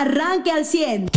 arranque 0.00 0.50
al 0.50 0.64
100. 0.64 1.08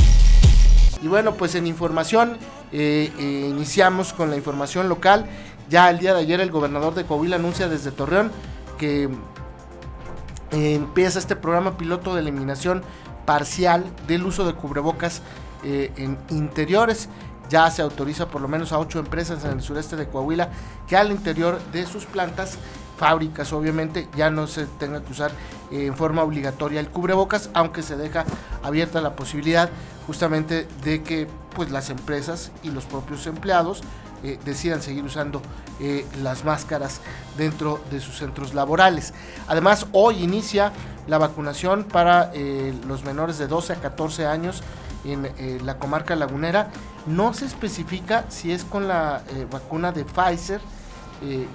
Y 1.02 1.08
bueno, 1.08 1.36
pues 1.36 1.56
en 1.56 1.68
información, 1.68 2.38
eh, 2.72 3.12
eh, 3.18 3.48
iniciamos 3.50 4.14
con 4.14 4.30
la 4.30 4.36
información 4.36 4.90
local. 4.90 5.26
Ya 5.70 5.90
el 5.90 6.00
día 6.00 6.14
de 6.14 6.22
ayer 6.22 6.42
el 6.42 6.52
gobernador 6.52 6.94
de 6.96 7.06
Coahuila 7.06 7.38
anuncia 7.38 7.70
desde 7.70 7.92
Torreón 7.92 8.32
que 8.78 9.04
eh, 9.04 10.74
empieza 10.74 11.20
este 11.20 11.36
programa 11.36 11.78
piloto 11.78 12.16
de 12.16 12.22
eliminación 12.22 12.82
parcial 13.26 13.86
del 14.08 14.26
uso 14.26 14.46
de 14.46 14.54
cubrebocas 14.54 15.22
en 15.64 16.18
interiores. 16.30 17.10
Ya 17.50 17.70
se 17.70 17.82
autoriza 17.82 18.28
por 18.28 18.42
lo 18.42 18.48
menos 18.48 18.72
a 18.72 18.80
ocho 18.80 19.00
empresas 19.00 19.44
en 19.44 19.52
el 19.52 19.62
sureste 19.62 19.96
de 19.96 20.08
Coahuila 20.08 20.50
que 20.88 20.96
al 20.96 21.12
interior 21.12 21.60
de 21.72 21.86
sus 21.86 22.06
plantas 22.06 22.58
fábricas 23.00 23.54
obviamente 23.54 24.10
ya 24.16 24.30
no 24.30 24.46
se 24.46 24.66
tenga 24.66 25.02
que 25.02 25.14
usar 25.14 25.32
en 25.72 25.96
forma 25.96 26.22
obligatoria 26.22 26.82
el 26.82 26.90
cubrebocas, 26.90 27.50
aunque 27.54 27.82
se 27.82 27.96
deja 27.96 28.26
abierta 28.62 29.00
la 29.02 29.16
posibilidad 29.16 29.70
justamente 30.06 30.68
de 30.84 31.02
que 31.02 31.28
pues 31.56 31.72
las 31.72 31.90
empresas 31.90 32.52
y 32.62 32.72
los 32.72 32.86
propios 32.86 33.26
empleados 33.26 33.82
eh, 34.22 34.38
decidan 34.44 34.82
seguir 34.82 35.06
usando 35.06 35.42
eh, 35.80 36.06
las 36.22 36.44
máscaras 36.44 37.00
dentro 37.38 37.80
de 37.90 38.02
sus 38.02 38.18
centros 38.18 38.54
laborales. 38.54 39.14
Además, 39.48 39.88
hoy 39.94 40.22
inicia 40.22 40.74
la 41.08 41.18
vacunación 41.18 41.86
para 41.86 42.32
eh, 42.34 42.74
los 42.86 43.06
menores 43.06 43.38
de 43.38 43.48
12 43.48 43.74
a 43.74 43.76
14 43.78 44.26
años 44.26 44.62
en 45.06 45.66
la 45.66 45.78
comarca 45.78 46.18
lagunera. 46.18 46.72
No 47.06 47.34
se 47.34 47.46
especifica 47.46 48.26
si 48.28 48.52
es 48.52 48.66
con 48.66 48.90
la 48.90 49.24
vacuna 49.50 49.94
de 49.94 50.04
Pfizer, 50.04 50.60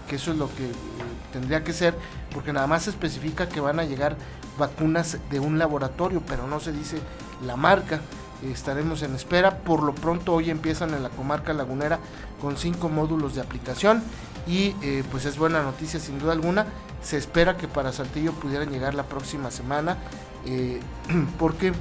que 0.09 0.16
eso 0.16 0.32
es 0.32 0.38
lo 0.38 0.48
que 0.48 0.70
tendría 1.32 1.64
que 1.64 1.73
ser, 1.73 1.95
porque 2.32 2.52
nada 2.52 2.66
más 2.66 2.84
se 2.84 2.91
especifica 2.91 3.48
que 3.48 3.60
van 3.60 3.80
a 3.80 3.84
llegar 3.84 4.16
vacunas 4.59 5.18
de 5.30 5.40
un 5.40 5.59
laboratorio, 5.59 6.23
pero 6.27 6.46
no 6.46 6.60
se 6.60 6.73
dice 6.73 6.98
la 7.46 7.56
marca 7.56 8.00
estaremos 8.52 9.02
en 9.02 9.14
espera. 9.14 9.59
Por 9.59 9.82
lo 9.82 9.95
pronto 9.95 10.34
hoy 10.34 10.50
empiezan 10.50 10.95
en 10.95 11.02
la 11.02 11.10
comarca 11.10 11.52
lagunera 11.52 11.98
con 12.40 12.57
cinco 12.57 12.88
módulos 12.88 13.35
de 13.35 13.40
aplicación 13.40 14.02
y 14.46 14.74
eh, 14.82 15.02
pues 15.10 15.24
es 15.24 15.38
buena 15.38 15.62
noticia 15.62 16.01
sin 16.01 16.18
duda 16.18 16.32
alguna. 16.32 16.66
Se 17.02 17.16
espera 17.16 17.57
que 17.57 17.68
para 17.68 17.92
Saltillo 17.92 18.32
pudieran 18.32 18.70
llegar 18.70 18.95
la 18.95 19.04
próxima 19.04 19.51
semana 19.51 19.96
eh, 20.46 20.80
porque 21.38 21.73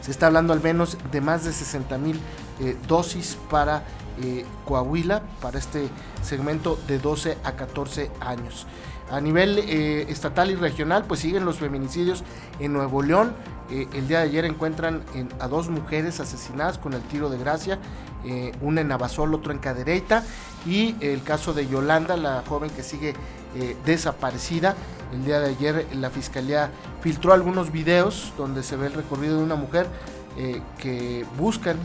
se 0.00 0.10
está 0.10 0.26
hablando 0.26 0.52
al 0.52 0.62
menos 0.62 0.98
de 1.10 1.20
más 1.20 1.44
de 1.44 1.52
60 1.52 1.98
mil 1.98 2.20
eh, 2.60 2.76
dosis 2.86 3.36
para 3.50 3.84
Coahuila, 4.64 5.22
para 5.42 5.58
este 5.58 5.88
segmento 6.22 6.78
de 6.86 6.98
12 6.98 7.38
a 7.44 7.52
14 7.52 8.10
años. 8.20 8.66
A 9.10 9.20
nivel 9.20 9.58
estatal 9.58 10.50
y 10.50 10.54
regional, 10.54 11.04
pues 11.06 11.20
siguen 11.20 11.44
los 11.44 11.58
feminicidios 11.58 12.24
en 12.58 12.72
Nuevo 12.72 13.02
León. 13.02 13.34
Eh, 13.70 13.88
el 13.94 14.06
día 14.06 14.18
de 14.20 14.24
ayer 14.26 14.44
encuentran 14.44 15.02
a 15.40 15.48
dos 15.48 15.68
mujeres 15.68 16.20
asesinadas 16.20 16.78
con 16.78 16.92
el 16.92 17.02
tiro 17.02 17.28
de 17.30 17.38
gracia, 17.38 17.78
eh, 18.24 18.52
una 18.60 18.80
en 18.82 18.88
Navasol, 18.88 19.34
otro 19.34 19.52
en 19.52 19.58
Cadereyta, 19.58 20.22
y 20.64 20.94
el 21.00 21.22
caso 21.22 21.52
de 21.52 21.66
Yolanda, 21.66 22.16
la 22.16 22.44
joven 22.48 22.70
que 22.70 22.82
sigue 22.82 23.14
eh, 23.56 23.76
desaparecida. 23.84 24.76
El 25.12 25.24
día 25.24 25.40
de 25.40 25.50
ayer 25.50 25.86
la 25.94 26.10
fiscalía 26.10 26.70
filtró 27.00 27.32
algunos 27.32 27.72
videos 27.72 28.32
donde 28.36 28.62
se 28.62 28.76
ve 28.76 28.86
el 28.86 28.92
recorrido 28.92 29.38
de 29.38 29.44
una 29.44 29.54
mujer 29.54 29.86
que 30.78 31.24
buscan 31.38 31.78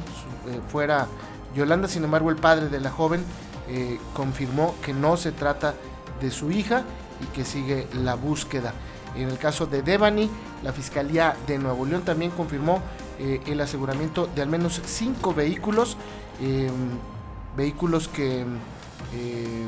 fuera 0.69 1.07
Yolanda, 1.55 1.87
sin 1.87 2.03
embargo 2.03 2.29
el 2.29 2.37
padre 2.37 2.69
de 2.69 2.79
la 2.79 2.91
joven 2.91 3.23
confirmó 4.13 4.75
que 4.83 4.93
no 4.93 5.15
se 5.15 5.31
trata 5.31 5.75
de 6.19 6.29
su 6.29 6.51
hija 6.51 6.83
y 7.21 7.25
que 7.35 7.45
sigue 7.45 7.87
la 7.93 8.15
búsqueda. 8.15 8.73
En 9.15 9.29
el 9.29 9.37
caso 9.37 9.65
de 9.65 9.81
Devani, 9.81 10.29
la 10.63 10.71
Fiscalía 10.71 11.35
de 11.47 11.57
Nuevo 11.57 11.85
León 11.85 12.03
también 12.03 12.31
confirmó 12.31 12.81
eh, 13.19 13.41
el 13.45 13.59
aseguramiento 13.61 14.29
de 14.33 14.41
al 14.41 14.49
menos 14.49 14.81
cinco 14.85 15.33
vehículos, 15.33 15.97
em, 16.39 16.71
vehículos 17.57 18.07
que 18.07 18.41
em, 18.41 19.67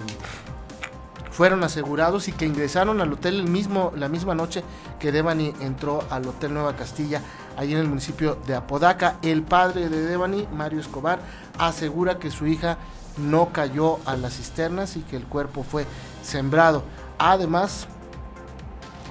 fueron 1.30 1.64
asegurados 1.64 2.27
y 2.27 2.32
que 2.32 2.45
ingresaron 2.45 3.02
al 3.02 3.11
hotel 3.11 3.39
el 3.39 3.50
mismo, 3.50 3.92
la 3.95 4.08
misma 4.08 4.36
noche 4.36 4.64
que 5.00 5.11
Devani 5.11 5.54
entró 5.60 6.04
al 6.10 6.27
Hotel 6.27 6.54
Nueva 6.54 6.76
Castilla, 6.76 7.21
allí 7.58 7.73
en 7.73 7.80
el 7.80 7.87
municipio 7.87 8.37
de 8.47 8.55
Apodaca. 8.55 9.17
El 9.21 9.43
padre 9.43 9.89
de 9.89 10.02
Devani, 10.02 10.47
Mario 10.53 10.80
Escobar, 10.80 11.19
asegura 11.58 12.19
que 12.19 12.31
su 12.31 12.47
hija 12.47 12.77
no 13.17 13.49
cayó 13.53 13.99
a 14.05 14.15
las 14.15 14.37
cisternas 14.37 14.97
y 14.97 15.02
que 15.02 15.15
el 15.15 15.23
cuerpo 15.23 15.64
fue 15.64 15.86
sembrado. 16.23 16.83
Además, 17.17 17.87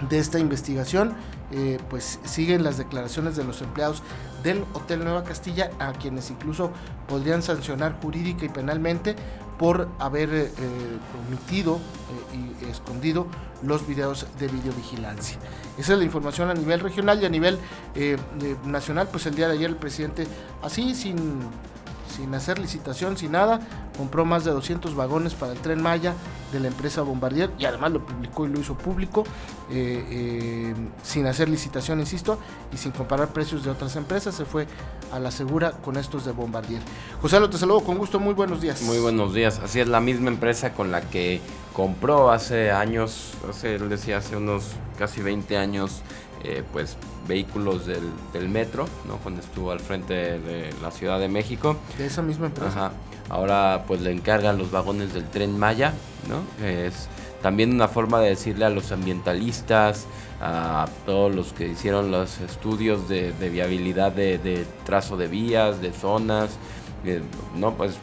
de 0.09 0.19
esta 0.19 0.39
investigación, 0.39 1.15
eh, 1.53 1.79
pues 1.91 2.19
siguen 2.25 2.65
las 2.65 2.79
declaraciones 2.79 3.37
de 3.37 3.45
los 3.45 3.61
empleados 3.63 4.03
del 4.43 4.65
Hotel 4.73 5.05
Nueva 5.05 5.23
Castilla, 5.23 5.71
a 5.79 5.93
quienes 5.93 6.31
incluso 6.31 6.71
podrían 7.07 7.43
sancionar 7.43 7.99
jurídica 8.01 8.45
y 8.45 8.49
penalmente 8.49 9.17
por 9.63 9.89
haber 10.01 10.29
eh, 10.35 10.51
omitido 11.29 11.77
eh, 11.77 12.65
y 12.65 12.69
escondido 12.69 13.29
los 13.63 13.87
videos 13.87 14.27
de 14.41 14.49
videovigilancia. 14.49 15.39
Esa 15.79 15.93
es 15.93 15.99
la 16.01 16.05
información 16.05 16.51
a 16.51 16.55
nivel 16.55 16.81
regional 16.81 17.23
y 17.23 17.27
a 17.27 17.29
nivel 17.29 17.61
nacional, 18.65 19.07
pues 19.13 19.27
el 19.27 19.37
día 19.37 19.47
de 19.47 19.55
ayer 19.55 19.71
el 19.71 19.77
presidente, 19.77 20.27
así 20.65 20.97
sin 20.97 21.43
sin 22.13 22.35
hacer 22.35 22.59
licitación, 22.59 23.17
sin 23.17 23.33
nada, 23.33 23.61
compró 23.97 24.25
más 24.25 24.45
de 24.45 24.51
200 24.53 24.95
vagones 24.95 25.35
para 25.35 25.53
el 25.53 25.59
tren 25.59 25.83
Maya 25.83 26.15
de 26.53 26.61
la 26.61 26.69
empresa 26.69 27.03
Bombardier 27.03 27.51
y 27.59 27.65
además 27.65 27.93
lo 27.93 28.05
publicó 28.05 28.47
y 28.47 28.51
lo 28.51 28.61
hizo 28.61 28.77
público, 28.77 29.25
eh, 29.71 30.05
eh, 30.11 30.75
sin 31.03 31.27
hacer 31.27 31.49
licitación, 31.49 32.01
insisto, 32.01 32.39
y 32.73 32.77
sin 32.77 32.93
comparar 32.93 33.29
precios 33.29 33.65
de 33.65 33.71
otras 33.71 33.97
empresas, 33.97 34.35
se 34.35 34.45
fue 34.45 34.67
a 35.13 35.19
la 35.19 35.31
segura 35.31 35.73
con 35.73 35.97
estos 35.97 36.25
de 36.25 36.33
Bombardier. 36.33 36.83
José, 37.21 37.41
lo 37.41 37.51
te 37.51 37.59
saludo 37.59 37.81
con 37.81 37.99
gusto, 37.99 38.21
muy 38.21 38.35
buenos 38.35 38.61
días. 38.61 38.83
Muy 38.83 38.99
buenos 38.99 39.35
días, 39.35 39.61
así 39.63 39.81
es 39.81 39.89
la 39.89 40.01
misma 40.01 40.29
empresa 40.29 40.75
con 40.75 40.93
la 40.93 41.01
que 41.01 41.41
compró 41.73 42.31
hace 42.31 42.71
años, 42.71 43.33
hace, 43.49 43.77
él 43.77 43.89
decía 43.89 44.19
hace 44.19 44.37
unos 44.37 44.73
casi 44.99 45.23
20 45.23 45.57
años, 45.57 46.03
eh, 46.45 46.63
pues 46.73 46.97
vehículos 47.29 47.87
del, 47.87 48.03
del, 48.33 48.49
metro, 48.49 48.87
¿no? 49.07 49.17
Cuando 49.19 49.41
estuvo 49.41 49.71
al 49.71 49.81
frente 49.81 50.39
de 50.39 50.73
la 50.83 50.91
Ciudad 50.91 51.21
de 51.21 51.29
México. 51.29 51.77
De 51.99 52.07
esa 52.07 52.23
misma 52.23 52.47
empresa. 52.47 52.93
Ahora 53.29 53.85
pues 53.87 54.01
le 54.01 54.11
encargan 54.11 54.59
los 54.59 54.71
vagones 54.71 55.15
del 55.15 55.25
tren 55.25 55.59
Maya, 55.59 55.95
¿no? 56.29 56.67
es 56.67 57.09
también 57.43 57.73
una 57.75 57.89
forma 57.89 58.21
de 58.21 58.31
decirle 58.31 58.65
a 58.65 58.71
los 58.71 58.93
ambientalistas, 58.93 60.07
a 60.41 60.87
todos 61.05 61.35
los 61.35 61.53
que 61.53 61.69
hicieron 61.69 62.11
los 62.11 62.41
estudios 62.41 63.09
de, 63.09 63.33
viabilidad 63.51 64.13
de, 64.13 64.67
trazo 64.85 65.17
de 65.17 65.27
vías, 65.27 65.81
de 65.83 65.93
zonas, 65.93 66.51
eh, 67.05 67.21
¿no? 67.57 67.75
Pues 67.75 67.97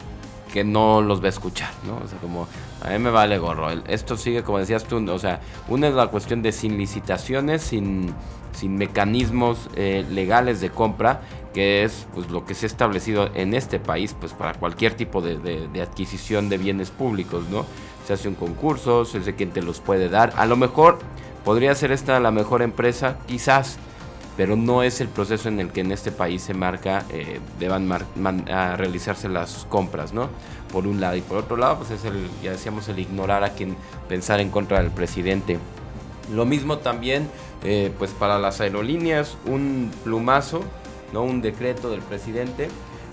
que 0.50 0.64
no 0.64 1.00
los 1.00 1.20
va 1.22 1.26
a 1.26 1.30
escuchar, 1.30 1.70
¿no? 1.86 2.00
O 2.04 2.08
sea, 2.08 2.18
como 2.18 2.46
a 2.82 2.90
mí 2.90 2.98
me 2.98 3.10
vale 3.10 3.38
gorro. 3.38 3.70
Esto 3.86 4.16
sigue, 4.16 4.42
como 4.42 4.58
decías 4.58 4.84
tú, 4.84 5.04
o 5.10 5.18
sea, 5.18 5.40
una 5.68 5.88
es 5.88 5.94
la 5.94 6.08
cuestión 6.08 6.42
de 6.42 6.52
sin 6.52 6.76
licitaciones, 6.76 7.62
sin, 7.62 8.12
sin 8.52 8.76
mecanismos 8.76 9.68
eh, 9.76 10.04
legales 10.10 10.60
de 10.60 10.70
compra, 10.70 11.22
que 11.54 11.84
es 11.84 12.06
pues, 12.14 12.30
lo 12.30 12.44
que 12.44 12.54
se 12.54 12.66
ha 12.66 12.68
establecido 12.68 13.30
en 13.34 13.54
este 13.54 13.78
país, 13.78 14.14
pues 14.18 14.32
para 14.32 14.54
cualquier 14.54 14.94
tipo 14.94 15.20
de, 15.20 15.38
de, 15.38 15.82
adquisición 15.82 16.48
de 16.48 16.58
bienes 16.58 16.90
públicos, 16.90 17.44
¿no? 17.50 17.66
Se 18.06 18.12
hace 18.12 18.28
un 18.28 18.34
concurso, 18.34 19.04
se 19.04 19.22
sé 19.22 19.34
quién 19.34 19.50
te 19.50 19.62
los 19.62 19.80
puede 19.80 20.08
dar. 20.08 20.32
A 20.36 20.46
lo 20.46 20.56
mejor 20.56 20.98
podría 21.44 21.74
ser 21.74 21.92
esta 21.92 22.18
la 22.20 22.30
mejor 22.30 22.62
empresa, 22.62 23.18
quizás, 23.26 23.78
pero 24.40 24.56
no 24.56 24.82
es 24.82 25.02
el 25.02 25.08
proceso 25.08 25.50
en 25.50 25.60
el 25.60 25.70
que 25.70 25.82
en 25.82 25.92
este 25.92 26.10
país 26.10 26.40
se 26.40 26.54
marca, 26.54 27.04
eh, 27.10 27.40
deban 27.58 27.90
realizarse 28.78 29.28
las 29.28 29.66
compras, 29.68 30.14
¿no? 30.14 30.30
Por 30.72 30.86
un 30.86 30.98
lado. 30.98 31.14
Y 31.16 31.20
por 31.20 31.36
otro 31.36 31.58
lado, 31.58 31.76
pues 31.76 31.90
es 31.90 32.06
el, 32.06 32.26
ya 32.42 32.52
decíamos, 32.52 32.88
el 32.88 32.98
ignorar 32.98 33.44
a 33.44 33.50
quien 33.50 33.76
pensar 34.08 34.40
en 34.40 34.48
contra 34.48 34.80
del 34.80 34.90
presidente. 34.92 35.58
Lo 36.32 36.46
mismo 36.46 36.78
también, 36.78 37.28
eh, 37.64 37.92
pues 37.98 38.12
para 38.12 38.38
las 38.38 38.62
aerolíneas, 38.62 39.36
un 39.44 39.90
plumazo, 40.04 40.62
¿no? 41.12 41.22
Un 41.22 41.42
decreto 41.42 41.90
del 41.90 42.00
presidente 42.00 42.68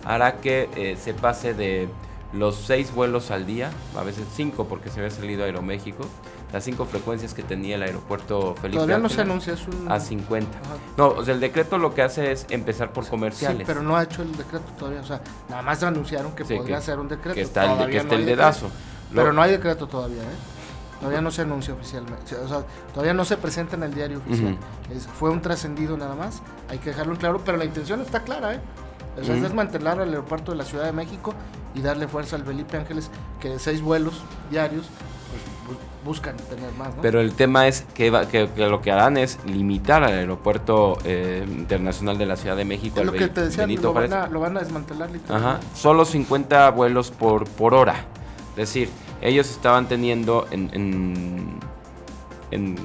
hará 0.05 0.37
que 0.37 0.69
eh, 0.77 0.95
se 0.97 1.13
pase 1.13 1.53
de 1.53 1.89
los 2.33 2.55
seis 2.55 2.93
vuelos 2.93 3.31
al 3.31 3.45
día, 3.45 3.71
a 3.95 4.03
veces 4.03 4.25
cinco 4.33 4.65
porque 4.65 4.89
se 4.89 4.99
había 4.99 5.11
salido 5.11 5.45
Aeroméxico, 5.45 6.05
las 6.51 6.63
cinco 6.63 6.85
frecuencias 6.85 7.33
que 7.33 7.43
tenía 7.43 7.75
el 7.75 7.83
aeropuerto 7.83 8.55
Felipe 8.55 8.75
Todavía 8.75 8.97
no 8.97 9.09
se 9.09 9.21
anuncia, 9.21 9.53
es 9.53 9.67
un... 9.67 9.91
A 9.91 9.99
50. 9.99 10.59
No, 10.97 11.09
o 11.09 11.25
sea, 11.25 11.33
el 11.33 11.39
decreto 11.39 11.77
lo 11.77 11.93
que 11.93 12.01
hace 12.01 12.31
es 12.31 12.45
empezar 12.49 12.93
por 12.93 13.07
comerciales. 13.07 13.59
Sí, 13.59 13.63
pero 13.65 13.81
no 13.81 13.95
ha 13.97 14.03
hecho 14.03 14.21
el 14.21 14.35
decreto 14.35 14.65
todavía, 14.77 15.01
o 15.01 15.05
sea, 15.05 15.21
nada 15.49 15.61
más 15.61 15.83
anunciaron 15.83 16.33
que 16.33 16.45
podría 16.45 16.81
ser 16.81 16.99
un 16.99 17.07
decreto. 17.07 17.35
Que 17.35 17.41
está 17.41 17.83
el, 17.83 17.89
que 17.89 17.97
está 17.97 18.15
el 18.15 18.25
dedazo. 18.25 18.69
Pero 19.13 19.33
no 19.33 19.41
hay 19.41 19.51
decreto 19.51 19.87
todavía, 19.87 20.23
¿eh? 20.23 20.57
Todavía 20.99 21.21
no 21.21 21.29
se 21.29 21.43
anuncia 21.43 21.75
oficialmente, 21.75 22.35
o 22.35 22.47
sea, 22.47 22.63
todavía 22.91 23.13
no 23.13 23.23
se 23.23 23.37
presenta 23.37 23.75
en 23.75 23.83
el 23.83 23.93
diario 23.93 24.17
oficial. 24.17 24.57
fue 25.13 25.29
un 25.29 25.41
trascendido 25.43 25.95
nada 25.95 26.15
más, 26.15 26.41
hay 26.69 26.79
que 26.79 26.89
dejarlo 26.89 27.13
en 27.13 27.19
claro, 27.19 27.41
pero 27.45 27.55
la 27.57 27.65
intención 27.65 28.01
está 28.01 28.23
clara, 28.23 28.55
¿eh? 28.55 28.59
O 29.19 29.23
sea, 29.23 29.35
es 29.35 29.41
desmantelar 29.41 29.99
el 30.01 30.09
aeropuerto 30.09 30.51
de 30.51 30.57
la 30.57 30.63
Ciudad 30.63 30.85
de 30.85 30.91
México 30.91 31.33
y 31.77 31.81
darle 31.81 32.07
fuerza 32.07 32.35
al 32.35 32.43
Felipe 32.43 32.77
Ángeles, 32.77 33.11
que 33.39 33.49
de 33.49 33.59
seis 33.59 33.81
vuelos 33.81 34.21
diarios, 34.49 34.87
pues 35.65 35.77
buscan 36.03 36.35
tener 36.37 36.71
más. 36.73 36.95
¿no? 36.95 37.01
Pero 37.01 37.21
el 37.21 37.33
tema 37.33 37.67
es 37.67 37.85
que, 37.93 38.11
que, 38.31 38.67
lo 38.67 38.81
que 38.81 38.91
harán 38.91 39.17
es 39.17 39.37
limitar 39.45 40.03
al 40.03 40.13
aeropuerto 40.13 40.97
eh, 41.03 41.45
internacional 41.47 42.17
de 42.17 42.25
la 42.25 42.35
Ciudad 42.35 42.55
de 42.55 42.65
México. 42.65 42.99
Es 42.99 43.05
lo 43.05 43.11
que 43.11 43.27
te 43.27 43.41
decía, 43.41 43.67
lo 43.67 43.93
van, 43.93 44.13
a, 44.13 44.27
lo 44.27 44.39
van, 44.39 44.57
a, 44.57 44.61
desmantelar 44.61 45.09
Ajá, 45.29 45.59
solo 45.75 46.05
50 46.05 46.71
vuelos 46.71 47.11
por, 47.11 47.47
por 47.47 47.73
hora. 47.73 48.05
Es 48.51 48.73
decir, 48.73 48.89
ellos 49.21 49.49
estaban 49.49 49.87
teniendo 49.87 50.47
en, 50.49 50.69
en, 50.73 51.59
en 52.51 52.75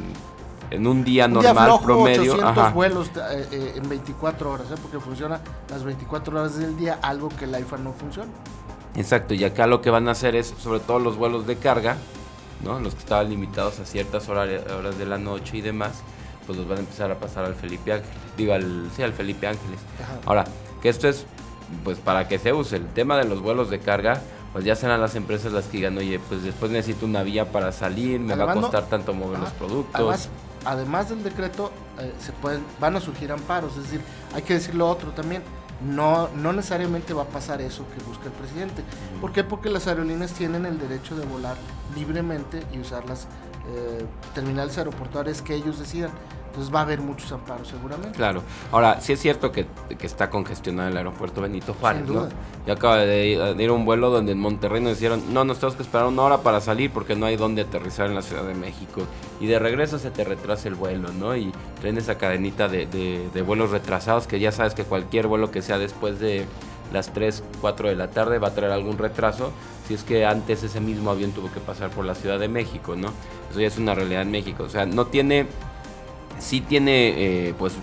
en 0.73 0.87
un 0.87 1.05
día 1.05 1.29
normal 1.29 1.81
promedio. 1.83 2.33
800 2.33 2.75
vuelos 2.75 3.09
eh, 3.09 3.47
eh, 3.53 3.73
en 3.77 3.89
24 3.89 4.51
horas, 4.51 4.71
¿eh? 4.71 4.75
porque 4.81 4.99
funciona 4.99 5.41
las 5.69 5.85
24 5.85 6.41
horas 6.41 6.57
del 6.57 6.77
día, 6.77 6.99
algo 7.03 7.29
que 7.29 7.45
el 7.45 7.59
IFA 7.59 7.77
no 7.79 7.93
funciona. 7.93 8.31
Exacto, 8.97 9.35
y 9.35 9.45
acá 9.45 9.67
lo 9.67 9.81
que 9.81 9.91
van 9.91 10.09
a 10.09 10.13
hacer 10.13 10.37
es, 10.37 10.55
sobre 10.59 10.81
todo 10.81 10.99
los 10.99 11.17
vuelos 11.17 11.47
de 11.47 11.57
carga, 11.57 11.97
¿no? 12.63 12.79
los 12.79 12.95
que 12.95 13.01
estaban 13.01 13.31
limitados 13.31 13.81
a 13.81 13.87
ciertas 13.87 14.29
horas, 14.29 14.49
horas 14.71 14.99
de 14.99 15.07
la 15.07 15.19
noche 15.19 15.59
y 15.59 15.61
demás, 15.61 16.03
pues 16.47 16.59
los 16.59 16.69
van 16.69 16.79
a 16.79 16.81
empezar 16.81 17.11
a 17.11 17.19
pasar 17.19 17.45
al 17.45 17.55
Felipe 17.55 17.93
Ángeles. 17.93 18.15
Digo, 18.37 18.53
al, 18.53 18.91
sí, 18.95 19.03
al 19.03 19.13
Felipe 19.13 19.47
Ángeles. 19.47 19.79
Ahora, 20.27 20.45
que 20.83 20.89
esto 20.89 21.09
es, 21.09 21.25
pues 21.85 21.99
para 21.99 22.29
que 22.29 22.39
se 22.39 22.53
use 22.53 22.77
el 22.77 22.87
tema 22.87 23.17
de 23.17 23.25
los 23.25 23.41
vuelos 23.41 23.71
de 23.71 23.79
carga, 23.79 24.21
pues 24.53 24.65
ya 24.65 24.77
serán 24.77 25.01
las 25.01 25.15
empresas 25.15 25.53
las 25.53 25.67
que 25.67 25.79
digan, 25.79 25.97
oye, 25.97 26.21
pues 26.29 26.43
después 26.43 26.71
necesito 26.71 27.07
una 27.07 27.23
vía 27.23 27.51
para 27.51 27.73
salir, 27.73 28.21
me 28.21 28.35
va 28.35 28.53
a 28.53 28.55
costar 28.55 28.87
tanto 28.87 29.15
mover 29.15 29.39
los 29.39 29.51
productos 29.51 30.29
además 30.65 31.09
del 31.09 31.23
decreto, 31.23 31.71
eh, 31.99 32.13
se 32.21 32.33
pueden, 32.33 32.65
van 32.81 32.97
a 32.97 33.01
surgir 33.01 33.33
amparos. 33.33 33.77
Es 33.77 33.85
decir, 33.85 34.01
hay 34.35 34.43
que 34.43 34.55
decir 34.55 34.75
lo 34.75 34.89
otro 34.89 35.11
también. 35.11 35.43
No, 35.87 36.29
no 36.29 36.53
necesariamente 36.53 37.13
va 37.13 37.23
a 37.23 37.29
pasar 37.29 37.61
eso 37.61 37.85
que 37.95 38.03
busca 38.05 38.27
el 38.27 38.33
presidente. 38.33 38.83
¿Por 39.21 39.33
qué? 39.33 39.43
Porque 39.43 39.69
las 39.69 39.87
aerolíneas 39.87 40.33
tienen 40.33 40.67
el 40.67 40.79
derecho 40.79 41.17
de 41.17 41.27
volar 41.27 41.57
libremente 41.97 42.63
y 42.73 42.79
usar 42.79 43.05
las 43.07 43.27
eh, 43.69 44.05
terminales 44.35 44.79
aeroportuarias 44.79 45.43
que 45.43 45.55
ellos 45.55 45.79
decidan. 45.79 46.11
Entonces 46.53 46.75
va 46.75 46.81
a 46.81 46.83
haber 46.83 47.01
muchos 47.01 47.33
amparos 47.33 47.67
seguramente. 47.67 48.15
Claro. 48.15 48.43
Ahora, 48.73 49.01
sí 49.01 49.15
es 49.15 49.21
cierto 49.21 49.51
que, 49.51 49.67
está 50.03 50.29
congestionado 50.29 50.91
el 50.91 50.97
aeropuerto 50.99 51.41
Benito 51.41 51.73
Juárez, 51.73 52.07
¿no? 52.07 52.29
Yo 52.67 52.75
acabo 52.75 52.97
de, 52.97 53.55
ir 53.59 53.71
a 53.71 53.73
un 53.73 53.87
vuelo 53.87 54.11
donde 54.11 54.33
en 54.33 54.39
Monterrey 54.39 54.83
nos 54.83 54.99
dijeron, 54.99 55.33
no, 55.33 55.47
nos 55.47 55.61
tenemos 55.61 55.77
que 55.77 55.83
esperar 55.83 56.09
una 56.09 56.21
hora 56.21 56.39
para 56.43 56.61
salir 56.61 56.91
porque 56.91 57.17
no 57.17 57.25
hay 57.25 57.37
dónde 57.37 57.63
aterrizar 57.63 58.07
en 58.07 58.15
la 58.15 58.21
Ciudad 58.21 58.45
de 58.45 58.53
México. 58.53 59.01
Y 59.41 59.47
de 59.47 59.59
regreso 59.59 59.99
se 59.99 60.11
te 60.11 60.25
retrasa 60.25 60.69
el 60.69 60.75
vuelo, 60.75 61.11
¿no? 61.11 61.35
Y 61.35 61.53
traen 61.81 61.97
esa 61.97 62.19
cadenita 62.19 62.69
de, 62.69 62.87
de 62.87 63.43
vuelos 63.43 63.71
retrasados 63.71 64.27
que 64.27 64.39
ya 64.39 64.53
sabes 64.53 64.75
que 64.75 64.85
cualquier 64.85 65.29
vuelo 65.29 65.51
que 65.51 65.63
sea 65.63 65.79
después 65.79 66.21
de 66.21 66.47
las 66.93 67.15
3, 67.15 67.43
4 67.63 67.89
de 67.89 67.97
la 67.97 68.11
tarde 68.11 68.39
va 68.39 68.49
a 68.49 68.55
traer 68.55 68.73
algún 68.73 68.99
retraso 68.99 69.53
si 69.89 69.95
es 69.95 70.05
que 70.05 70.27
antes 70.27 70.63
ese 70.63 70.81
mismo 70.81 71.11
avión 71.11 71.33
tuvo 71.33 71.51
que 71.51 71.61
pasar 71.61 71.91
por 71.91 72.05
la 72.05 72.15
Ciudad 72.15 72.39
de 72.39 72.49
México, 72.49 72.95
¿no? 72.95 73.09
Eso 73.51 73.61
ya 73.61 73.67
es 73.67 73.79
una 73.79 73.95
realidad 73.95 74.23
en 74.23 74.31
México. 74.31 74.65
O 74.65 74.69
sea, 74.69 74.87
no 74.87 75.07
tiene 75.07 75.47
sí 76.43 76.61
tiene 76.61 77.49
eh, 77.49 77.55
pues 77.59 77.75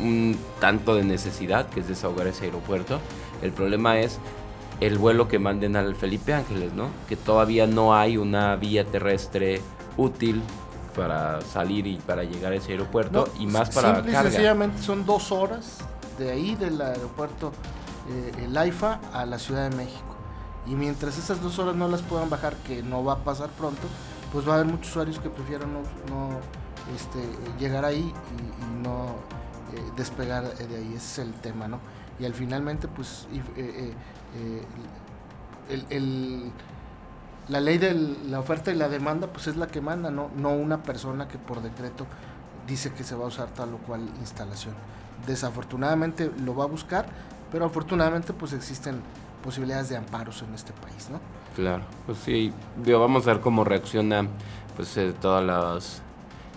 un 0.00 0.38
tanto 0.60 0.94
de 0.94 1.04
necesidad, 1.04 1.68
que 1.68 1.80
es 1.80 1.88
desahogar 1.88 2.26
ese 2.26 2.46
aeropuerto. 2.46 3.00
El 3.42 3.52
problema 3.52 3.98
es 3.98 4.18
el 4.80 4.98
vuelo 4.98 5.28
que 5.28 5.38
manden 5.38 5.76
al 5.76 5.94
Felipe 5.94 6.32
Ángeles, 6.32 6.72
¿no? 6.72 6.88
Que 7.08 7.16
todavía 7.16 7.66
no 7.66 7.94
hay 7.94 8.16
una 8.16 8.56
vía 8.56 8.84
terrestre 8.84 9.60
útil 9.96 10.42
para 10.96 11.40
salir 11.40 11.86
y 11.86 11.96
para 11.96 12.22
llegar 12.22 12.52
a 12.52 12.56
ese 12.56 12.72
aeropuerto 12.72 13.28
y 13.38 13.46
más 13.46 13.70
para 13.70 13.96
simple 13.96 14.12
carga. 14.12 14.30
sencillamente 14.30 14.80
son 14.80 15.04
dos 15.04 15.32
horas 15.32 15.78
de 16.18 16.30
ahí 16.30 16.54
del 16.54 16.80
aeropuerto 16.80 17.52
eh, 18.08 18.44
el 18.44 18.56
AIFA 18.56 19.00
a 19.12 19.26
la 19.26 19.38
Ciudad 19.38 19.68
de 19.68 19.76
México. 19.76 20.14
Y 20.66 20.74
mientras 20.76 21.18
esas 21.18 21.42
dos 21.42 21.58
horas 21.58 21.74
no 21.74 21.88
las 21.88 22.02
puedan 22.02 22.30
bajar, 22.30 22.54
que 22.66 22.82
no 22.82 23.04
va 23.04 23.14
a 23.14 23.18
pasar 23.18 23.50
pronto, 23.50 23.82
pues 24.32 24.48
va 24.48 24.52
a 24.52 24.54
haber 24.56 24.66
muchos 24.66 24.90
usuarios 24.90 25.18
que 25.18 25.28
prefieran 25.28 25.72
no 25.72 26.40
este, 26.94 27.20
llegar 27.58 27.84
ahí 27.84 28.12
y, 28.12 28.82
no 28.82 29.06
eh, 29.72 29.90
despegar 29.96 30.44
de 30.56 30.76
ahí, 30.76 30.94
ese 30.94 31.22
es 31.22 31.28
el 31.28 31.34
tema, 31.34 31.68
¿no? 31.68 31.80
Y 32.18 32.24
al 32.26 32.34
finalmente, 32.34 32.86
pues, 32.88 33.26
eh, 33.56 33.94
eh, 35.70 36.50
la 37.48 37.60
ley 37.60 37.78
de 37.78 37.94
la 38.28 38.40
oferta 38.40 38.72
y 38.72 38.76
la 38.76 38.88
demanda, 38.88 39.26
pues 39.28 39.46
es 39.46 39.56
la 39.56 39.66
que 39.66 39.80
manda, 39.80 40.10
¿no? 40.10 40.30
no 40.36 40.50
una 40.50 40.82
persona 40.82 41.28
que 41.28 41.38
por 41.38 41.62
decreto 41.62 42.06
dice 42.66 42.92
que 42.92 43.04
se 43.04 43.14
va 43.14 43.24
a 43.24 43.28
usar 43.28 43.48
tal 43.48 43.74
o 43.74 43.78
cual 43.78 44.08
instalación. 44.20 44.74
Desafortunadamente 45.26 46.30
lo 46.42 46.54
va 46.54 46.64
a 46.64 46.66
buscar, 46.68 47.06
pero 47.50 47.66
afortunadamente 47.66 48.32
pues 48.32 48.52
existen 48.52 49.00
posibilidades 49.42 49.88
de 49.90 49.96
amparos 49.96 50.42
en 50.42 50.54
este 50.54 50.72
país, 50.72 51.10
¿no? 51.10 51.20
Claro, 51.54 51.84
pues 52.06 52.18
sí, 52.18 52.52
vamos 52.76 53.26
a 53.26 53.32
ver 53.32 53.40
cómo 53.40 53.64
reacciona 53.64 54.26
pues 54.76 54.98
todas 55.20 55.44
las 55.44 56.02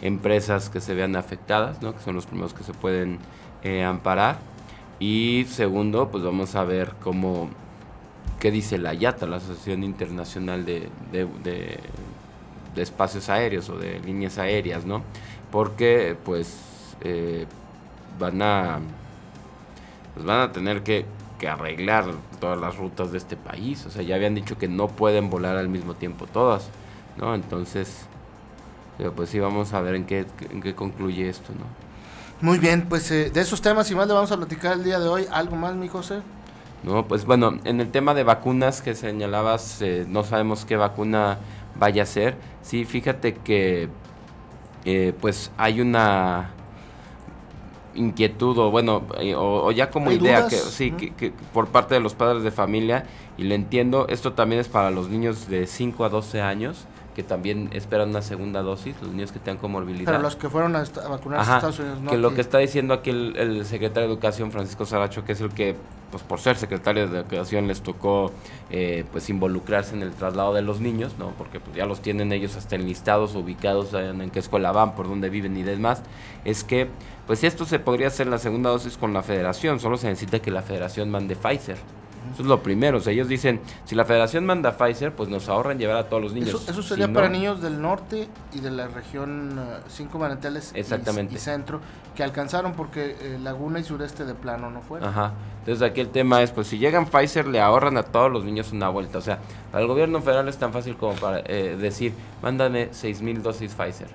empresas 0.02 0.70
que 0.70 0.82
se 0.82 0.94
vean 0.94 1.16
afectadas, 1.16 1.82
¿no? 1.82 1.94
que 1.94 2.02
son 2.02 2.16
los 2.16 2.26
primeros 2.26 2.54
que 2.54 2.64
se 2.64 2.74
pueden 2.74 3.20
eh, 3.64 3.84
amparar. 3.84 4.38
Y 5.00 5.46
segundo, 5.50 6.10
pues 6.10 6.24
vamos 6.24 6.56
a 6.56 6.64
ver 6.64 6.94
cómo, 7.04 7.50
qué 8.40 8.52
dice 8.52 8.78
la 8.78 8.94
IATA, 8.94 9.28
la 9.28 9.38
Asociación 9.38 9.84
Internacional 9.84 10.66
de, 10.66 10.90
de, 11.12 11.80
Espacios 12.76 13.30
Aéreos 13.30 13.70
o 13.70 13.78
de 13.78 14.00
Líneas 14.02 14.38
Aéreas, 14.38 14.86
¿no? 14.86 15.02
Porque 15.52 16.16
pues 16.24 16.96
eh, 17.02 17.48
van 18.20 18.40
a 18.44 18.80
pues 20.14 20.26
van 20.26 20.42
a 20.42 20.52
tener 20.52 20.84
que, 20.84 21.06
que 21.40 21.48
arreglar 21.48 22.06
todas 22.40 22.60
las 22.60 22.78
rutas 22.78 23.12
de 23.12 23.18
este 23.18 23.36
país. 23.36 23.86
O 23.86 23.90
sea, 23.90 24.04
ya 24.04 24.16
habían 24.16 24.36
dicho 24.36 24.58
que 24.58 24.68
no 24.68 24.88
pueden 24.88 25.30
volar 25.30 25.58
al 25.58 25.70
mismo 25.70 25.94
tiempo 25.96 26.28
todas, 26.28 26.70
¿no? 27.18 27.36
Entonces, 27.36 28.08
pero 28.98 29.14
pues 29.14 29.30
sí, 29.30 29.40
vamos 29.40 29.74
a 29.74 29.82
ver 29.82 29.96
en 29.96 30.06
qué, 30.06 30.26
en 30.50 30.62
qué 30.62 30.74
concluye 30.74 31.30
esto, 31.30 31.54
¿no? 31.54 31.88
Muy 32.40 32.60
bien, 32.60 32.86
pues 32.88 33.10
eh, 33.12 33.32
de 33.32 33.42
esos 33.42 33.62
temas 33.62 33.90
y 33.90 33.96
más 33.96 34.08
le 34.08 34.14
vamos 34.14 34.32
a 34.32 34.38
platicar 34.38 34.74
el 34.74 34.84
día 34.84 35.00
de 35.00 35.08
hoy. 35.08 35.26
¿Algo 35.32 35.56
más, 35.56 35.76
mi 35.76 35.88
José? 35.88 36.22
No, 36.84 37.08
pues 37.08 37.26
bueno, 37.26 37.58
en 37.64 37.82
el 37.82 37.90
tema 37.90 38.14
de 38.14 38.24
vacunas 38.24 38.82
que 38.82 38.94
señalabas, 38.94 39.82
eh, 39.82 40.06
no 40.08 40.24
sabemos 40.24 40.64
qué 40.64 40.76
vacuna 40.76 41.40
vaya 41.80 42.04
a 42.04 42.06
ser. 42.06 42.36
Sí, 42.62 42.86
fíjate 42.86 43.34
que 43.34 43.90
eh, 44.86 45.14
pues 45.20 45.52
hay 45.58 45.82
una 45.82 46.52
inquietud 47.96 48.56
o 48.60 48.70
bueno, 48.70 49.04
o, 49.36 49.72
ya 49.72 49.90
como 49.90 50.12
idea 50.12 50.48
que 50.48 50.58
sí, 50.58 50.92
que, 50.92 51.34
por 51.52 51.68
parte 51.70 51.96
de 51.96 52.00
los 52.00 52.14
padres 52.14 52.44
de 52.44 52.52
familia, 52.52 53.06
y 53.38 53.44
lo 53.46 53.56
entiendo, 53.56 54.06
esto 54.10 54.34
también 54.34 54.62
es 54.62 54.68
para 54.68 54.92
los 54.92 55.10
niños 55.10 55.48
de 55.48 55.66
5 55.66 56.06
a 56.06 56.10
12 56.10 56.42
años 56.42 56.86
que 57.18 57.24
también 57.24 57.72
esperan 57.74 58.10
una 58.10 58.22
segunda 58.22 58.62
dosis, 58.62 58.96
los 59.02 59.10
niños 59.10 59.32
que 59.32 59.40
tengan 59.40 59.58
comorbilidad. 59.58 60.06
Pero 60.06 60.20
los 60.20 60.36
que 60.36 60.52
fueron 60.52 60.76
a, 60.76 60.84
vacunarse 61.10 61.52
a 61.52 61.56
Estados 61.56 61.80
Unidos, 61.80 62.00
¿no? 62.00 62.12
Que 62.12 62.18
lo 62.20 62.36
que 62.36 62.42
está 62.42 62.60
diciendo 62.60 62.94
aquí 62.94 63.10
el, 63.10 63.66
secretario 63.66 64.08
de 64.08 64.14
Educación, 64.14 64.52
Francisco 64.52 64.86
Saracho, 64.86 65.26
que 65.26 65.32
es 65.32 65.42
el 65.42 65.50
que, 65.50 65.76
pues 66.12 66.22
por 66.22 66.40
ser 66.40 66.58
secretario 66.58 67.08
de 67.08 67.22
Educación, 67.22 67.68
les 67.68 67.82
tocó 67.82 68.32
eh, 68.70 69.04
pues 69.12 69.32
involucrarse 69.32 69.96
en 69.96 70.04
el 70.04 70.12
traslado 70.12 70.54
de 70.54 70.62
los 70.62 70.80
niños, 70.80 71.16
¿no? 71.18 71.32
Porque 71.40 71.60
pues, 71.60 71.76
ya 71.76 71.88
los 71.88 72.04
tienen 72.04 72.32
ellos 72.32 72.56
hasta 72.56 72.76
enlistados, 72.76 73.34
ubicados 73.34 73.96
en, 73.96 74.22
en 74.22 74.30
qué 74.30 74.38
escuela 74.38 74.72
van, 74.72 74.94
por 74.94 75.08
dónde 75.08 75.32
viven 75.32 75.58
y 75.58 75.64
demás, 75.64 76.04
es 76.46 76.64
que, 76.64 76.88
pues 77.26 77.44
esto 77.44 77.66
se 77.66 77.80
podría 77.80 78.10
hacer 78.10 78.28
la 78.28 78.38
segunda 78.38 78.70
dosis 78.70 78.96
con 78.96 79.12
la 79.12 79.24
federación, 79.24 79.80
solo 79.80 79.98
se 79.98 80.06
necesita 80.06 80.38
que 80.40 80.52
la 80.52 80.62
federación 80.62 81.10
mande 81.10 81.36
Pfizer. 81.36 81.78
Eso 82.34 82.42
es 82.42 82.48
lo 82.48 82.62
primero. 82.62 82.98
O 82.98 83.02
sea, 83.02 83.14
ellos 83.14 83.28
dicen, 83.28 83.60
si 83.86 83.96
la 83.96 84.06
federación 84.06 84.46
manda 84.46 84.78
Pfizer, 84.78 85.14
pues 85.14 85.30
nos 85.30 85.50
ahorran 85.50 85.78
llevar 85.78 85.98
a 85.98 86.10
todos 86.10 86.24
los 86.24 86.34
niños. 86.34 86.68
Eso, 86.68 86.82
sería 86.82 87.12
para 87.12 87.30
niños 87.30 87.62
del 87.62 87.82
norte 87.82 88.28
y 88.54 88.60
de 88.60 88.72
la 88.72 88.88
región 88.88 89.60
5 89.88 90.18
uh, 90.18 90.58
Exactamente. 90.74 91.36
Y, 91.36 91.38
centro, 91.38 91.80
que 92.16 92.24
alcanzaron 92.24 92.74
porque 92.74 93.16
eh, 93.20 93.40
Laguna 93.42 93.80
y 93.80 93.84
sureste 93.84 94.26
de 94.26 94.34
plano 94.34 94.70
no 94.70 94.82
fueron. 94.82 95.10
Ajá. 95.10 95.34
Entonces 95.60 95.90
aquí 95.90 96.02
el 96.02 96.10
tema 96.10 96.42
es, 96.42 96.52
pues 96.52 96.68
si 96.68 96.78
llegan 96.78 97.06
Pfizer, 97.06 97.48
le 97.48 97.60
ahorran 97.60 97.98
a 97.98 98.04
todos 98.04 98.32
los 98.32 98.44
niños 98.46 98.72
una 98.72 98.90
vuelta. 98.90 99.18
O 99.18 99.22
sea, 99.22 99.40
para 99.72 99.82
el 99.82 99.88
gobierno 99.88 100.22
federal 100.22 100.48
es 100.48 100.58
tan 100.58 100.72
fácil 100.72 100.96
como 100.96 101.14
para 101.16 101.40
eh, 101.46 101.76
decir, 101.78 102.14
mándame 102.42 102.90
6 102.92 103.22
mil 103.22 103.44
dosis 103.44 103.74
Pfizer. 103.74 104.08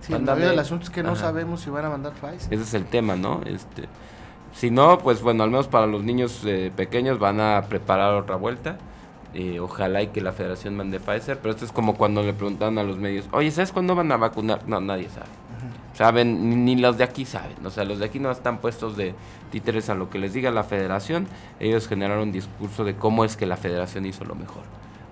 Sí, 0.00 0.12
el 0.12 0.58
asunto 0.58 0.84
es 0.84 0.90
que 0.90 1.02
no 1.02 1.16
sabemos 1.16 1.60
si 1.60 1.70
van 1.70 1.84
a 1.84 1.90
mandar 1.90 2.12
Pfizer. 2.12 2.52
Ese 2.52 2.62
es 2.62 2.74
el 2.74 2.86
tema, 2.86 3.16
¿no? 3.16 3.40
Este... 3.44 3.88
Si 4.56 4.70
no, 4.70 4.96
pues 5.00 5.20
bueno, 5.20 5.44
al 5.44 5.50
menos 5.50 5.68
para 5.68 5.86
los 5.86 6.02
niños 6.02 6.40
eh, 6.46 6.72
pequeños 6.74 7.18
van 7.18 7.40
a 7.40 7.66
preparar 7.68 8.14
otra 8.14 8.36
vuelta. 8.36 8.78
Eh, 9.34 9.60
ojalá 9.60 10.00
y 10.00 10.06
que 10.06 10.22
la 10.22 10.32
federación 10.32 10.74
mande 10.74 10.98
Pfizer, 10.98 11.38
pero 11.40 11.52
esto 11.52 11.66
es 11.66 11.72
como 11.72 11.94
cuando 11.94 12.22
le 12.22 12.32
preguntan 12.32 12.78
a 12.78 12.82
los 12.82 12.96
medios, 12.96 13.26
oye, 13.32 13.50
¿sabes 13.50 13.70
cuándo 13.70 13.94
van 13.94 14.10
a 14.12 14.16
vacunar? 14.16 14.66
No, 14.66 14.80
nadie 14.80 15.10
sabe. 15.10 15.26
Saben, 15.92 16.64
ni, 16.64 16.74
los 16.74 16.96
de 16.96 17.04
aquí 17.04 17.26
saben. 17.26 17.66
O 17.66 17.70
sea, 17.70 17.84
los 17.84 17.98
de 17.98 18.06
aquí 18.06 18.18
no 18.18 18.30
están 18.30 18.58
puestos 18.58 18.96
de 18.96 19.14
títeres 19.50 19.90
a 19.90 19.94
lo 19.94 20.08
que 20.08 20.18
les 20.18 20.32
diga 20.32 20.50
la 20.50 20.64
federación. 20.64 21.26
Ellos 21.60 21.86
generaron 21.86 22.28
un 22.28 22.32
discurso 22.32 22.84
de 22.84 22.96
cómo 22.96 23.26
es 23.26 23.36
que 23.36 23.44
la 23.44 23.58
federación 23.58 24.06
hizo 24.06 24.24
lo 24.24 24.34
mejor. 24.34 24.62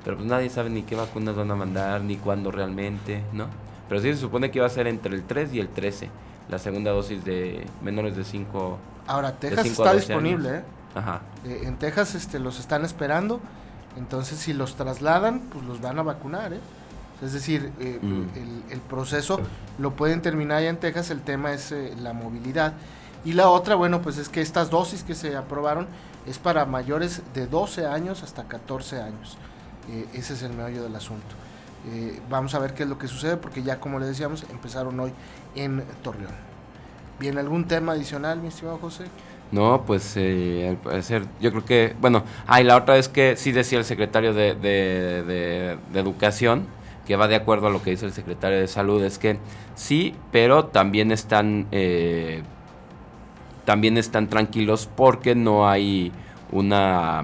Pero 0.04 0.16
pues 0.16 0.26
nadie 0.26 0.48
sabe 0.48 0.70
ni 0.70 0.84
qué 0.84 0.96
vacunas 0.96 1.36
van 1.36 1.50
a 1.50 1.54
mandar, 1.54 2.00
ni 2.00 2.16
cuándo 2.16 2.50
realmente, 2.50 3.22
¿no? 3.34 3.48
Pero 3.90 4.00
sí 4.00 4.08
se 4.08 4.20
supone 4.20 4.50
que 4.50 4.58
iba 4.58 4.66
a 4.66 4.70
ser 4.70 4.86
entre 4.86 5.14
el 5.14 5.22
3 5.24 5.52
y 5.52 5.60
el 5.60 5.68
13, 5.68 6.08
la 6.48 6.58
segunda 6.58 6.90
dosis 6.90 7.24
de 7.24 7.66
menores 7.82 8.16
de 8.16 8.24
5 8.24 8.78
Ahora, 9.06 9.32
Texas 9.32 9.66
está 9.66 9.92
disponible, 9.94 10.58
¿eh? 10.58 10.62
Ajá. 10.94 11.20
Eh, 11.44 11.62
en 11.64 11.76
Texas 11.76 12.14
este, 12.14 12.38
los 12.38 12.58
están 12.58 12.84
esperando. 12.84 13.40
Entonces, 13.96 14.38
si 14.38 14.52
los 14.52 14.76
trasladan, 14.76 15.40
pues 15.52 15.64
los 15.64 15.80
van 15.80 15.98
a 15.98 16.02
vacunar, 16.02 16.52
¿eh? 16.52 16.60
Es 17.22 17.32
decir, 17.32 17.72
eh, 17.78 17.98
mm. 18.02 18.70
el, 18.70 18.80
proceso 18.80 19.40
lo 19.78 19.92
pueden 19.92 20.20
terminar 20.20 20.62
ya 20.62 20.68
en 20.68 20.76
Texas, 20.78 21.10
el 21.10 21.22
tema 21.22 21.52
es 21.52 21.72
eh, 21.72 21.94
la 21.98 22.12
movilidad. 22.12 22.74
Y 23.24 23.32
la 23.32 23.48
otra, 23.48 23.76
bueno, 23.76 24.02
pues 24.02 24.18
es 24.18 24.28
que 24.28 24.42
estas 24.42 24.68
dosis 24.68 25.02
que 25.04 25.14
se 25.14 25.36
aprobaron 25.36 25.86
es 26.26 26.38
para 26.38 26.66
mayores 26.66 27.22
de 27.32 27.46
12 27.46 27.86
años 27.86 28.22
hasta 28.22 28.44
14 28.44 29.00
años. 29.00 29.38
Eh, 29.88 30.06
ese 30.12 30.34
es 30.34 30.42
el 30.42 30.52
meollo 30.52 30.82
del 30.82 30.94
asunto. 30.96 31.34
Vamos 32.30 32.54
a 32.54 32.58
ver 32.58 32.74
qué 32.74 32.84
es 32.84 32.88
lo 32.88 32.98
que 32.98 33.08
sucede 33.08 33.36
porque 33.36 33.62
ya 33.62 33.78
como 33.78 33.98
le 33.98 34.06
decíamos 34.06 34.44
empezaron 34.50 34.98
hoy 35.00 35.12
en 35.54 35.84
Torreón. 36.02 36.32
¿Viene 37.20 37.40
algún 37.40 37.66
tema 37.66 37.92
adicional, 37.92 38.40
mi 38.40 38.48
estimado 38.48 38.78
José? 38.78 39.04
No, 39.52 39.84
pues 39.86 40.14
eh, 40.16 40.66
al 40.68 40.76
parecer, 40.78 41.26
yo 41.40 41.50
creo 41.52 41.64
que, 41.64 41.96
bueno, 42.00 42.24
ah, 42.46 42.60
y 42.60 42.64
la 42.64 42.76
otra 42.76 42.96
es 42.96 43.08
que 43.08 43.36
sí 43.36 43.52
decía 43.52 43.78
el 43.78 43.84
secretario 43.84 44.34
de, 44.34 44.54
de, 44.54 45.78
Educación, 45.94 46.66
que 47.06 47.14
va 47.14 47.28
de 47.28 47.36
acuerdo 47.36 47.68
a 47.68 47.70
lo 47.70 47.80
que 47.80 47.90
dice 47.90 48.06
el 48.06 48.12
secretario 48.12 48.58
de 48.58 48.66
Salud, 48.66 49.04
es 49.04 49.18
que 49.18 49.38
sí, 49.76 50.16
pero 50.32 50.66
también 50.66 51.12
están, 51.12 51.68
eh, 51.70 52.42
también 53.64 53.96
están 53.96 54.28
tranquilos 54.28 54.88
porque 54.96 55.36
no 55.36 55.68
hay 55.68 56.10
una, 56.50 57.22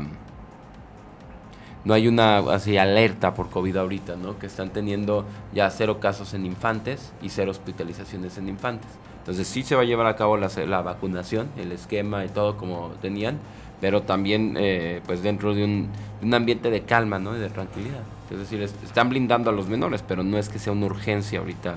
no 1.84 1.94
hay 1.94 2.08
una 2.08 2.38
así 2.38 2.76
alerta 2.76 3.34
por 3.34 3.48
COVID 3.48 3.76
ahorita, 3.76 4.16
¿no? 4.16 4.38
Que 4.38 4.46
están 4.46 4.70
teniendo 4.70 5.24
ya 5.54 5.70
cero 5.70 5.98
casos 6.00 6.34
en 6.34 6.46
infantes 6.46 7.12
y 7.22 7.30
cero 7.30 7.50
hospitalizaciones 7.50 8.36
en 8.38 8.48
infantes. 8.48 8.90
Entonces 9.18 9.46
sí 9.46 9.62
se 9.62 9.74
va 9.74 9.82
a 9.82 9.84
llevar 9.84 10.06
a 10.06 10.16
cabo 10.16 10.36
la, 10.36 10.48
la 10.66 10.82
vacunación, 10.82 11.48
el 11.56 11.72
esquema 11.72 12.24
y 12.24 12.28
todo 12.28 12.56
como 12.56 12.90
tenían, 13.00 13.38
pero 13.80 14.02
también 14.02 14.56
eh, 14.58 15.00
pues 15.06 15.22
dentro 15.22 15.54
de 15.54 15.64
un, 15.64 15.88
un, 16.22 16.34
ambiente 16.34 16.70
de 16.70 16.82
calma 16.82 17.18
¿no? 17.18 17.36
y 17.36 17.38
de 17.38 17.48
tranquilidad. 17.48 18.02
Es 18.30 18.38
decir, 18.38 18.62
están 18.62 19.08
blindando 19.08 19.50
a 19.50 19.52
los 19.52 19.68
menores, 19.68 20.04
pero 20.06 20.22
no 20.22 20.38
es 20.38 20.48
que 20.48 20.58
sea 20.58 20.72
una 20.72 20.86
urgencia 20.86 21.40
ahorita 21.40 21.76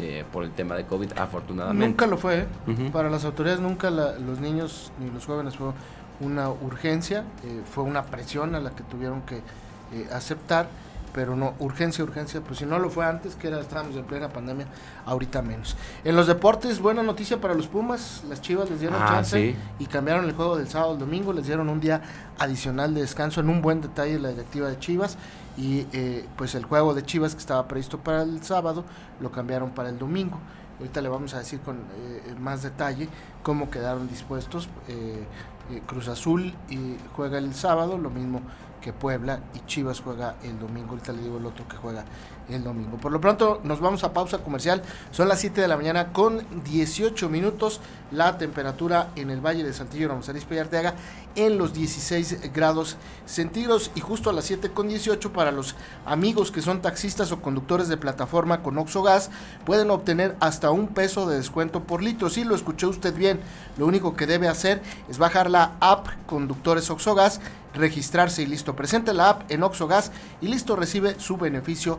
eh, 0.00 0.24
por 0.30 0.44
el 0.44 0.50
tema 0.50 0.74
de 0.74 0.84
COVID, 0.84 1.12
afortunadamente. 1.16 1.86
Nunca 1.86 2.06
lo 2.06 2.18
fue, 2.18 2.40
¿eh? 2.40 2.46
para 2.92 3.08
las 3.08 3.24
autoridades 3.24 3.60
nunca 3.60 3.90
los 3.90 4.40
niños 4.40 4.92
ni 5.00 5.10
los 5.10 5.24
jóvenes 5.24 5.56
fue 5.56 5.68
una 6.20 6.50
urgencia, 6.50 7.24
fue 7.70 7.84
una 7.84 8.04
presión 8.06 8.54
a 8.54 8.60
la 8.60 8.70
que 8.70 8.82
tuvieron 8.82 9.22
que 9.22 9.42
aceptar 10.12 10.68
pero 11.16 11.34
no, 11.34 11.54
urgencia, 11.60 12.04
urgencia, 12.04 12.42
pues 12.42 12.58
si 12.58 12.66
no 12.66 12.78
lo 12.78 12.90
fue 12.90 13.06
antes, 13.06 13.36
que 13.36 13.48
era, 13.48 13.58
estábamos 13.58 13.96
en 13.96 14.04
plena 14.04 14.28
pandemia, 14.28 14.66
ahorita 15.06 15.40
menos. 15.40 15.74
En 16.04 16.14
los 16.14 16.26
deportes, 16.26 16.78
buena 16.78 17.02
noticia 17.02 17.40
para 17.40 17.54
los 17.54 17.68
Pumas, 17.68 18.22
las 18.28 18.42
Chivas 18.42 18.68
les 18.68 18.80
dieron 18.80 19.00
ah, 19.00 19.06
chance 19.08 19.56
y 19.78 19.86
cambiaron 19.86 20.26
el 20.26 20.34
juego 20.34 20.58
del 20.58 20.68
sábado 20.68 20.92
al 20.92 20.98
domingo, 20.98 21.32
les 21.32 21.46
dieron 21.46 21.70
un 21.70 21.80
día 21.80 22.02
adicional 22.38 22.92
de 22.92 23.00
descanso 23.00 23.40
en 23.40 23.48
un 23.48 23.62
buen 23.62 23.80
detalle 23.80 24.18
la 24.18 24.28
directiva 24.28 24.68
de 24.68 24.78
Chivas 24.78 25.16
y 25.56 25.86
eh, 25.94 26.26
pues 26.36 26.54
el 26.54 26.66
juego 26.66 26.92
de 26.92 27.02
Chivas 27.02 27.34
que 27.34 27.40
estaba 27.40 27.66
previsto 27.66 27.96
para 27.96 28.20
el 28.20 28.42
sábado 28.42 28.84
lo 29.18 29.32
cambiaron 29.32 29.70
para 29.70 29.88
el 29.88 29.98
domingo. 29.98 30.38
Ahorita 30.78 31.00
le 31.00 31.08
vamos 31.08 31.32
a 31.32 31.38
decir 31.38 31.60
con 31.60 31.78
eh, 31.78 32.34
más 32.38 32.62
detalle 32.62 33.08
cómo 33.42 33.70
quedaron 33.70 34.06
dispuestos. 34.06 34.68
Eh, 35.70 35.82
Cruz 35.86 36.06
Azul 36.08 36.54
y 36.68 36.96
juega 37.16 37.38
el 37.38 37.52
sábado, 37.54 37.98
lo 37.98 38.10
mismo 38.10 38.40
que 38.80 38.92
Puebla 38.92 39.40
y 39.54 39.66
Chivas 39.66 40.00
juega 40.00 40.36
el 40.44 40.58
domingo. 40.60 40.90
Ahorita 40.90 41.12
le 41.12 41.22
digo 41.22 41.38
el 41.38 41.46
otro 41.46 41.66
que 41.66 41.76
juega 41.76 42.04
el 42.48 42.62
domingo. 42.62 42.96
Por 42.98 43.12
lo 43.12 43.20
pronto 43.20 43.60
nos 43.64 43.80
vamos 43.80 44.04
a 44.04 44.12
pausa 44.12 44.38
comercial. 44.38 44.82
Son 45.10 45.28
las 45.28 45.40
7 45.40 45.60
de 45.60 45.68
la 45.68 45.76
mañana 45.76 46.12
con 46.12 46.44
18 46.64 47.28
minutos. 47.28 47.80
La 48.12 48.38
temperatura 48.38 49.10
en 49.16 49.30
el 49.30 49.44
Valle 49.44 49.64
de 49.64 49.72
Santillo, 49.72 50.08
Ramos 50.08 50.28
Arizpe 50.28 50.54
y 50.54 50.58
Arteaga 50.58 50.94
en 51.34 51.58
los 51.58 51.74
16 51.74 52.52
grados 52.54 52.96
centígrados 53.26 53.90
y 53.94 54.00
justo 54.00 54.30
a 54.30 54.32
las 54.32 54.44
7 54.46 54.70
con 54.70 54.88
18 54.88 55.32
para 55.32 55.52
los 55.52 55.74
amigos 56.06 56.50
que 56.50 56.62
son 56.62 56.80
taxistas 56.80 57.30
o 57.32 57.42
conductores 57.42 57.88
de 57.88 57.96
plataforma 57.96 58.62
con 58.62 58.78
Oxogas 58.78 59.30
pueden 59.64 59.90
obtener 59.90 60.34
hasta 60.40 60.70
un 60.70 60.88
peso 60.88 61.28
de 61.28 61.36
descuento 61.36 61.82
por 61.82 62.02
litro. 62.02 62.30
Si 62.30 62.44
lo 62.44 62.54
escuchó 62.54 62.88
usted 62.88 63.14
bien, 63.14 63.40
lo 63.76 63.86
único 63.86 64.16
que 64.16 64.26
debe 64.26 64.48
hacer 64.48 64.80
es 65.08 65.18
bajar 65.18 65.50
la 65.50 65.72
app 65.80 66.06
Conductores 66.26 66.90
Oxogas 66.90 67.40
registrarse 67.76 68.42
y 68.42 68.46
listo. 68.46 68.74
Presente 68.74 69.14
la 69.14 69.30
app 69.30 69.50
en 69.50 69.62
Oxogas 69.62 70.10
y 70.40 70.48
listo 70.48 70.76
recibe 70.76 71.20
su 71.20 71.36
beneficio 71.36 71.98